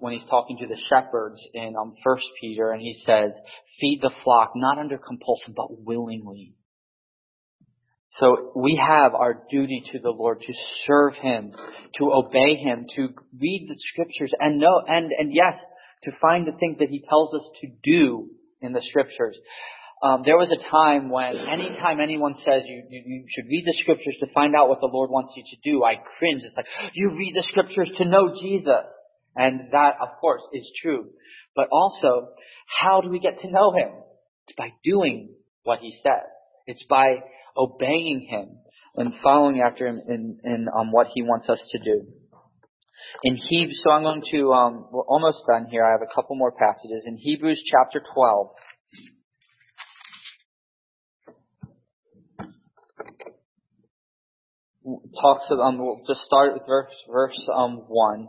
[0.00, 3.32] when he's talking to the shepherds in um, First Peter, and he says,
[3.80, 6.54] "Feed the flock not under compulsion, but willingly."
[8.16, 10.52] So we have our duty to the Lord to
[10.86, 11.52] serve Him,
[11.98, 15.56] to obey Him, to read the Scriptures, and know, and and yes,
[16.04, 18.28] to find the things that He tells us to do
[18.60, 19.36] in the Scriptures.
[20.02, 23.74] Um, there was a time when anytime anyone says you, you, you should read the
[23.82, 26.42] scriptures to find out what the Lord wants you to do, I cringe.
[26.44, 28.86] It's like, you read the scriptures to know Jesus.
[29.36, 31.06] And that, of course, is true.
[31.54, 32.28] But also,
[32.66, 33.90] how do we get to know Him?
[34.46, 36.26] It's by doing what He says.
[36.66, 37.22] It's by
[37.56, 38.58] obeying Him
[38.96, 42.06] and following after Him in, in um, what He wants us to do.
[43.24, 45.84] In Hebrews, so I'm going to, um, we're almost done here.
[45.84, 47.04] I have a couple more passages.
[47.06, 48.48] In Hebrews chapter 12,
[55.20, 58.28] talks of, um, we'll just start with verse, verse um, 1.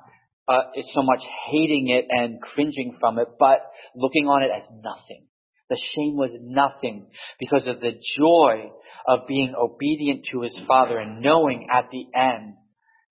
[0.47, 1.21] uh, is so much
[1.51, 3.59] hating it and cringing from it, but
[3.95, 5.25] looking on it as nothing.
[5.69, 7.07] The shame was nothing
[7.39, 8.71] because of the joy
[9.07, 12.55] of being obedient to his father and knowing at the end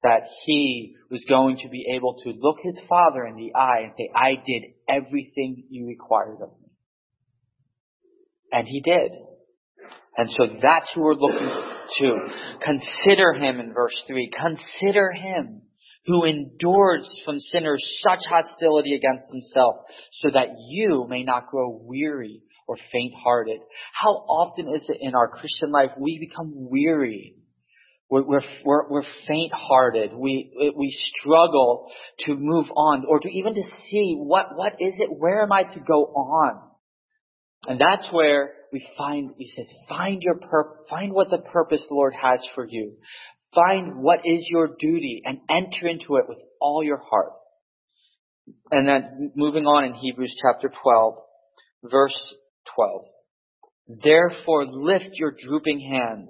[0.02, 3.92] that he was going to be able to look his father in the eye and
[3.96, 6.68] say, I did everything you required of me.
[8.52, 9.12] And he did.
[10.16, 11.50] And so that's who we're looking
[11.98, 12.16] to.
[12.64, 14.30] Consider him in verse 3.
[14.30, 15.62] Consider him
[16.06, 19.76] who endures from sinners such hostility against himself
[20.22, 23.60] so that you may not grow weary or faint hearted.
[23.92, 27.34] How often is it in our Christian life we become weary?
[28.08, 28.24] We're,
[28.64, 30.12] we're, we're, faint hearted.
[30.12, 31.90] We, we struggle
[32.20, 35.10] to move on or to even to see what, what is it?
[35.10, 36.60] Where am I to go on?
[37.68, 41.94] And that's where we find, he says, find your pur- find what the purpose the
[41.94, 42.94] Lord has for you.
[43.54, 47.32] Find what is your duty and enter into it with all your heart.
[48.70, 51.14] And then moving on in Hebrews chapter 12,
[51.90, 52.16] verse
[52.76, 53.02] 12.
[54.04, 56.28] Therefore lift your drooping hands,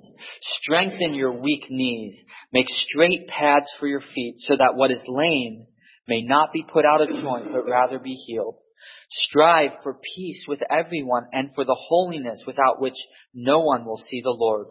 [0.63, 2.17] strengthen your weak knees,
[2.53, 5.67] make straight paths for your feet so that what is lame
[6.09, 8.57] may not be put out of joint but rather be healed.
[9.11, 12.97] Strive for peace with everyone and for the holiness without which
[13.35, 14.69] no one will see the Lord.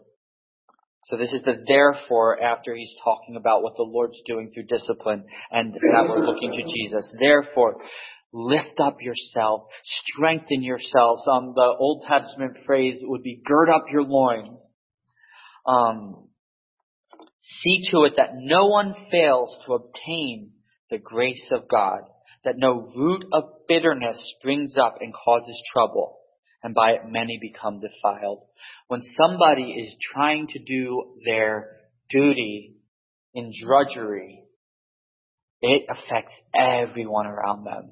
[1.10, 5.26] So this is the therefore after he's talking about what the Lord's doing through discipline
[5.52, 7.12] and that we're looking to Jesus.
[7.20, 7.78] Therefore,
[8.32, 9.64] lift up yourself,
[10.08, 11.24] strengthen yourselves.
[11.32, 14.60] Um, the Old Testament phrase would be gird up your loins.
[15.66, 16.28] Um,
[17.62, 20.52] see to it that no one fails to obtain
[20.92, 22.02] the grace of God
[22.46, 26.19] that no root of bitterness springs up and causes trouble,
[26.64, 28.44] and by it many become defiled.
[28.88, 31.78] When somebody is trying to do their
[32.10, 32.76] duty
[33.34, 34.44] in drudgery,
[35.62, 37.92] it affects everyone around them.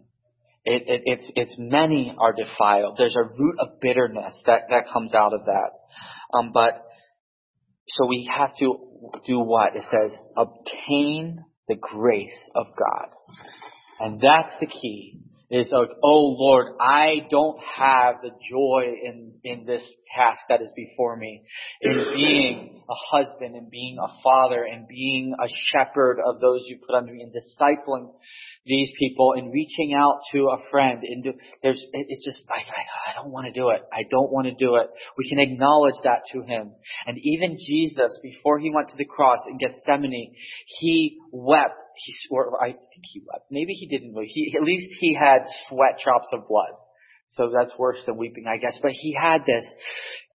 [0.65, 2.95] It, it, it's, it's many are defiled.
[2.97, 5.69] There's a root of bitterness that, that comes out of that.
[6.33, 6.85] Um, but,
[7.87, 8.75] so we have to
[9.25, 9.75] do what?
[9.75, 13.09] It says, obtain the grace of God.
[13.99, 15.21] And that's the key.
[15.49, 19.83] Is like, oh Lord, I don't have the joy in, in this
[20.13, 21.43] task that is before me.
[21.79, 26.79] In being a husband and being a father and being a shepherd of those you
[26.85, 28.11] put under me and discipling
[28.65, 31.31] these people and reaching out to a friend and do,
[31.63, 33.83] there's, it's just, I, I, I don't want to do it.
[33.93, 34.89] I don't want to do it.
[35.17, 36.73] We can acknowledge that to him.
[37.05, 40.35] And even Jesus, before he went to the cross in Gethsemane,
[40.79, 41.79] he wept.
[41.97, 43.47] He, or I think he wept.
[43.51, 44.13] Maybe he didn't.
[44.13, 46.71] But He, at least he had sweat drops of blood.
[47.35, 48.77] So that's worse than weeping, I guess.
[48.81, 49.65] But he had this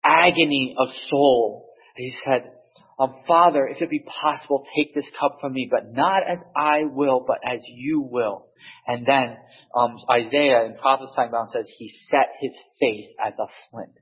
[0.03, 1.69] agony of soul.
[1.95, 2.51] He said,
[2.99, 6.83] um, Father, if it be possible, take this cup from me, but not as I
[6.83, 8.47] will, but as you will.
[8.85, 9.37] And then
[9.73, 13.93] um, Isaiah in prophesying about says he set his face as a flint,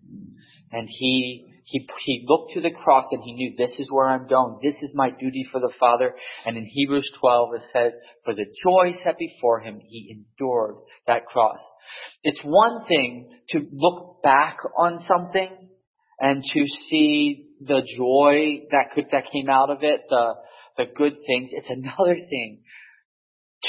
[0.71, 4.27] and he he he looked to the cross and he knew this is where I'm
[4.27, 4.59] going.
[4.63, 6.13] This is my duty for the Father.
[6.45, 7.91] And in Hebrews 12 it says,
[8.23, 10.75] for the joy set before him, he endured
[11.07, 11.59] that cross.
[12.23, 15.49] It's one thing to look back on something
[16.21, 20.35] and to see the joy that could that came out of it, the
[20.77, 21.49] the good things.
[21.51, 22.61] It's another thing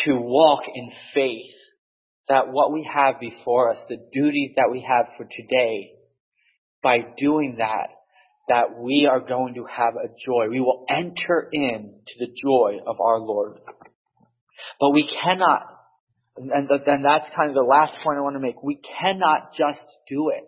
[0.04, 1.50] to walk in faith
[2.28, 5.97] that what we have before us, the duties that we have for today,
[6.82, 7.88] by doing that,
[8.48, 10.48] that we are going to have a joy.
[10.50, 13.58] We will enter into the joy of our Lord.
[14.80, 15.62] But we cannot,
[16.36, 19.82] and, and that's kind of the last point I want to make, we cannot just
[20.08, 20.44] do it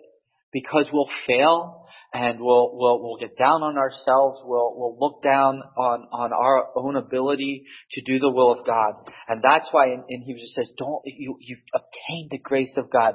[0.53, 1.81] because we'll fail
[2.13, 4.41] and we'll we'll we'll get down on ourselves.
[4.45, 8.95] We'll we'll look down on on our own ability to do the will of God,
[9.29, 12.91] and that's why in, in Hebrews it says, "Don't you you obtain the grace of
[12.91, 13.15] God."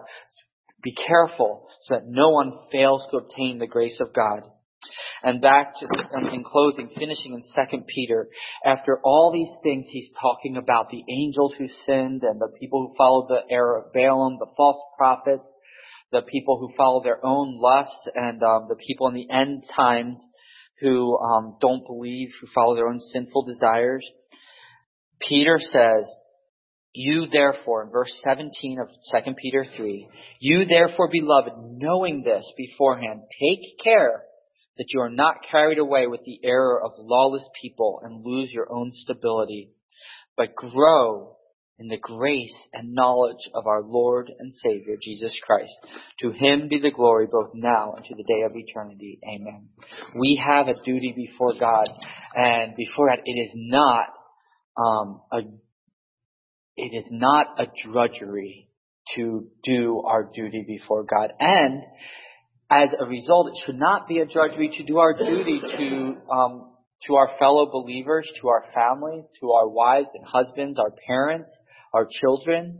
[0.86, 4.44] Be careful so that no one fails to obtain the grace of God.
[5.24, 5.88] And back to
[6.32, 8.30] in closing, finishing in Second Peter,
[8.64, 12.96] after all these things, he's talking about the angels who sinned and the people who
[12.96, 15.44] followed the error of Balaam, the false prophets,
[16.12, 20.20] the people who follow their own lust and um, the people in the end times
[20.82, 24.06] who um, don't believe, who follow their own sinful desires.
[25.20, 26.08] Peter says,
[26.96, 28.88] you therefore, in verse 17 of
[29.24, 30.08] 2 Peter 3,
[30.40, 34.24] you therefore, beloved, knowing this beforehand, take care
[34.78, 38.72] that you are not carried away with the error of lawless people and lose your
[38.72, 39.72] own stability,
[40.36, 41.36] but grow
[41.78, 45.74] in the grace and knowledge of our Lord and Savior, Jesus Christ.
[46.22, 49.20] To him be the glory both now and to the day of eternity.
[49.28, 49.68] Amen.
[50.20, 51.88] We have a duty before God,
[52.36, 54.08] and before that, it is not
[54.78, 55.42] um, a
[56.78, 58.70] it is not a drudgery
[59.16, 61.32] to do our duty before God.
[61.40, 61.82] And
[62.72, 66.72] as a result, it should not be a drudgery to do our duty to um,
[67.08, 71.50] to our fellow believers, to our family, to our wives and husbands, our parents,
[71.94, 72.80] our children.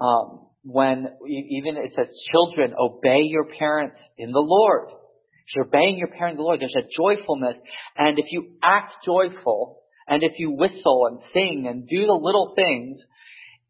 [0.00, 5.96] Um, when even it says, "Children, obey your parents in the Lord." If you're obeying
[5.96, 7.56] your parents in the Lord, there's a joyfulness,
[7.96, 12.52] and if you act joyful, and if you whistle and sing and do the little
[12.54, 12.98] things,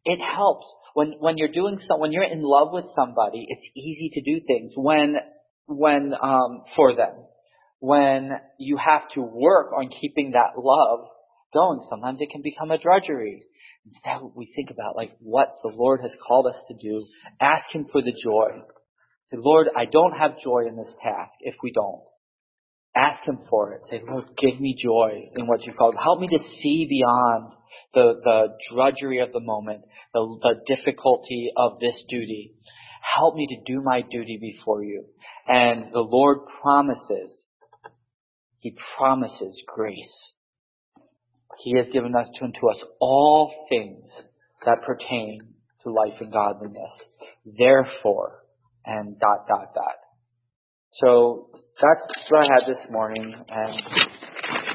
[0.05, 4.09] it helps when when you're doing so when you're in love with somebody, it's easy
[4.13, 5.15] to do things when
[5.67, 7.13] when um, for them.
[7.79, 11.07] When you have to work on keeping that love
[11.53, 13.43] going, sometimes it can become a drudgery.
[13.85, 17.05] Instead, we think about like what the Lord has called us to do.
[17.39, 18.59] Ask Him for the joy.
[19.31, 21.33] Say, Lord, I don't have joy in this task.
[21.41, 22.01] If we don't,
[22.97, 23.81] ask Him for it.
[23.89, 25.95] Say, Lord, give me joy in what you've called.
[26.01, 27.53] Help me to see beyond
[27.93, 29.81] the, the drudgery of the moment,
[30.13, 32.53] the, the difficulty of this duty.
[33.15, 35.05] Help me to do my duty before you.
[35.47, 37.31] And the Lord promises,
[38.59, 40.33] He promises grace.
[41.63, 44.03] He has given us to, to us all things
[44.65, 45.39] that pertain
[45.83, 46.91] to life and godliness.
[47.45, 48.43] Therefore,
[48.85, 49.95] and dot, dot, dot.
[51.03, 53.81] So that's what I had this morning, and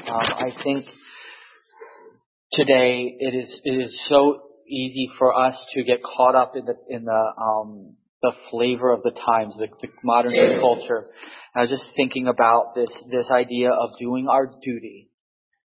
[0.07, 0.85] um, I think
[2.53, 6.75] today it is it is so easy for us to get caught up in the
[6.87, 10.99] in the um, the flavor of the times, the, the modern culture.
[11.53, 15.09] And I was just thinking about this this idea of doing our duty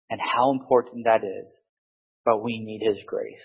[0.10, 1.52] and how important that is.
[2.26, 3.36] But we need His grace.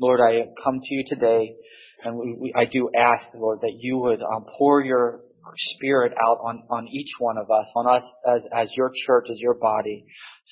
[0.00, 1.56] Lord, I come to you today,
[2.04, 5.22] and we, we, I do ask, Lord, that you would um, pour your
[5.74, 9.38] Spirit out on, on each one of us, on us as, as your church, as
[9.38, 10.04] your body,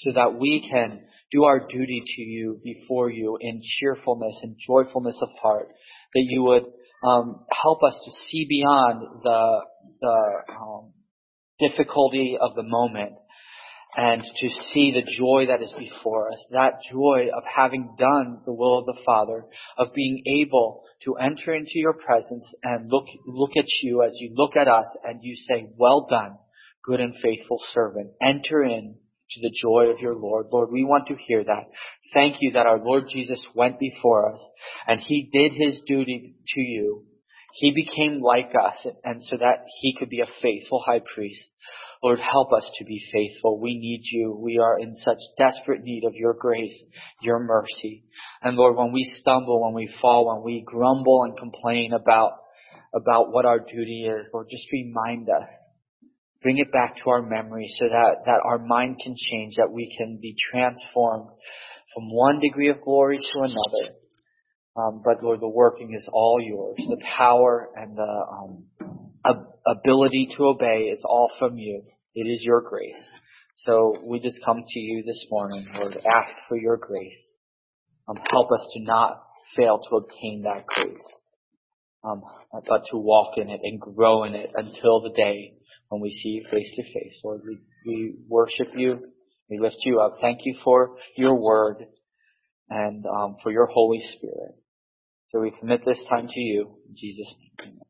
[0.02, 5.16] so that we can do our duty to you before you in cheerfulness and joyfulness
[5.20, 5.68] of heart,
[6.14, 6.64] that you would
[7.06, 9.60] um, help us to see beyond the,
[10.00, 10.92] the um,
[11.60, 13.12] difficulty of the moment
[13.98, 18.52] and to see the joy that is before us, that joy of having done the
[18.52, 19.44] will of the Father,
[19.76, 24.32] of being able to enter into your presence and look, look at you as you
[24.36, 26.36] look at us and you say, well done,
[26.84, 28.12] good and faithful servant.
[28.22, 28.94] Enter in
[29.32, 30.46] to the joy of your Lord.
[30.52, 31.64] Lord, we want to hear that.
[32.14, 34.40] Thank you that our Lord Jesus went before us
[34.86, 37.04] and he did his duty to you.
[37.58, 41.42] He became like us and so that he could be a faithful high priest.
[42.02, 43.58] Lord, help us to be faithful.
[43.60, 44.38] We need you.
[44.40, 46.76] We are in such desperate need of your grace,
[47.20, 48.04] your mercy.
[48.42, 52.32] And Lord, when we stumble, when we fall, when we grumble and complain about,
[52.94, 55.48] about what our duty is, Lord, just remind us.
[56.40, 59.92] Bring it back to our memory so that, that our mind can change, that we
[59.98, 61.30] can be transformed
[61.92, 63.96] from one degree of glory to another.
[64.78, 66.76] Um, but Lord, the working is all yours.
[66.78, 71.82] The power and the um, ability to obey is all from you.
[72.14, 73.02] It is your grace.
[73.56, 77.18] So we just come to you this morning, Lord, ask for your grace.
[78.06, 79.20] Um, help us to not
[79.56, 81.02] fail to obtain that grace,
[82.04, 82.22] um,
[82.52, 85.54] but to walk in it and grow in it until the day
[85.88, 87.18] when we see you face to face.
[87.24, 89.00] Lord, we, we worship you.
[89.50, 90.18] We lift you up.
[90.20, 91.84] Thank you for your word
[92.70, 94.54] and um, for your Holy Spirit.
[95.30, 97.80] So we commit this time to you, in Jesus' name.